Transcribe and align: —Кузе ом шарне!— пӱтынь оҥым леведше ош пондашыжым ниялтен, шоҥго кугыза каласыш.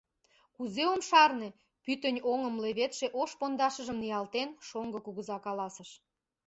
—Кузе 0.55 0.83
ом 0.93 1.01
шарне!— 1.09 1.49
пӱтынь 1.83 2.19
оҥым 2.31 2.55
леведше 2.63 3.07
ош 3.21 3.31
пондашыжым 3.39 3.97
ниялтен, 4.03 4.49
шоҥго 4.67 4.99
кугыза 5.05 5.37
каласыш. 5.45 5.89